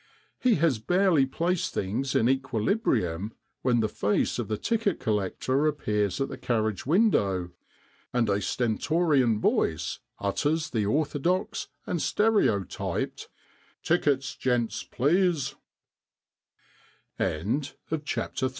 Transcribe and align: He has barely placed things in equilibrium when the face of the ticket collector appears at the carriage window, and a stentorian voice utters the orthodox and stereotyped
He 0.39 0.55
has 0.55 0.79
barely 0.79 1.27
placed 1.27 1.75
things 1.75 2.15
in 2.15 2.27
equilibrium 2.27 3.35
when 3.61 3.81
the 3.81 3.87
face 3.87 4.39
of 4.39 4.47
the 4.47 4.57
ticket 4.57 4.99
collector 4.99 5.67
appears 5.67 6.19
at 6.19 6.27
the 6.27 6.39
carriage 6.39 6.87
window, 6.87 7.51
and 8.11 8.27
a 8.27 8.41
stentorian 8.41 9.39
voice 9.39 9.99
utters 10.17 10.71
the 10.71 10.87
orthodox 10.87 11.67
and 11.85 12.01
stereotyped 12.01 13.29